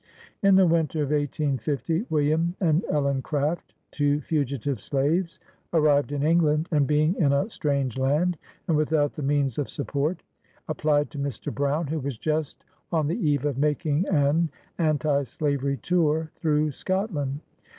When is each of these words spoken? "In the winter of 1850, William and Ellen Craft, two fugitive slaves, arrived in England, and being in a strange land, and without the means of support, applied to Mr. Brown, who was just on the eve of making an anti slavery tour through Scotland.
"In 0.41 0.55
the 0.55 0.65
winter 0.65 1.03
of 1.03 1.11
1850, 1.11 2.07
William 2.09 2.55
and 2.59 2.83
Ellen 2.89 3.21
Craft, 3.21 3.75
two 3.91 4.19
fugitive 4.21 4.81
slaves, 4.81 5.39
arrived 5.73 6.11
in 6.11 6.23
England, 6.23 6.67
and 6.71 6.87
being 6.87 7.13
in 7.17 7.31
a 7.31 7.51
strange 7.51 7.99
land, 7.99 8.35
and 8.67 8.75
without 8.75 9.13
the 9.13 9.21
means 9.21 9.59
of 9.59 9.69
support, 9.69 10.23
applied 10.67 11.11
to 11.11 11.19
Mr. 11.19 11.53
Brown, 11.53 11.85
who 11.85 11.99
was 11.99 12.17
just 12.17 12.65
on 12.91 13.05
the 13.05 13.29
eve 13.29 13.45
of 13.45 13.59
making 13.59 14.07
an 14.07 14.49
anti 14.79 15.21
slavery 15.21 15.77
tour 15.77 16.31
through 16.35 16.71
Scotland. 16.71 17.39